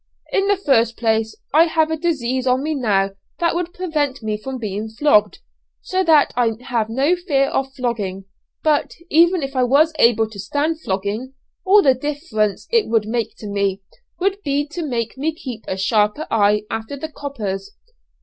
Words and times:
"In 0.31 0.47
the 0.47 0.57
first 0.57 0.97
place, 0.97 1.35
I 1.53 1.65
have 1.65 1.91
a 1.91 1.95
disease 1.95 2.47
on 2.47 2.63
me 2.63 2.73
now 2.73 3.11
that 3.37 3.53
would 3.53 3.71
prevent 3.71 4.23
me 4.23 4.35
from 4.35 4.57
being 4.57 4.89
flogged, 4.89 5.37
so 5.83 6.03
that 6.03 6.33
I 6.35 6.53
have 6.59 6.89
no 6.89 7.15
fear 7.15 7.49
of 7.49 7.71
flogging. 7.75 8.25
But, 8.63 8.95
even 9.11 9.43
if 9.43 9.55
I 9.55 9.63
was 9.63 9.93
able 9.99 10.27
to 10.31 10.39
stand 10.39 10.81
flogging, 10.81 11.35
all 11.63 11.83
the 11.83 11.93
difference 11.93 12.67
it 12.71 12.87
would 12.89 13.05
make 13.07 13.35
to 13.37 13.47
me, 13.47 13.83
would 14.19 14.41
be 14.43 14.67
to 14.69 14.81
make 14.83 15.19
me 15.19 15.35
keep 15.35 15.65
a 15.67 15.77
sharper 15.77 16.25
eye 16.31 16.63
after 16.71 16.97
the 16.97 17.07
'coppers.' 17.09 17.69